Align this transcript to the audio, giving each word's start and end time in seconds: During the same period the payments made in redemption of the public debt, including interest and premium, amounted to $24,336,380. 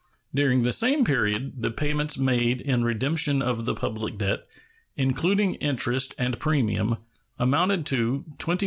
During 0.33 0.63
the 0.63 0.71
same 0.71 1.05
period 1.05 1.61
the 1.61 1.69
payments 1.69 2.17
made 2.17 2.59
in 2.59 2.83
redemption 2.83 3.39
of 3.43 3.65
the 3.65 3.75
public 3.75 4.17
debt, 4.17 4.47
including 4.97 5.53
interest 5.53 6.15
and 6.17 6.39
premium, 6.39 6.97
amounted 7.37 7.85
to 7.87 8.25
$24,336,380. 8.39 8.59